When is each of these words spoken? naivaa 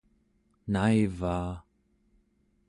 naivaa 0.73 1.53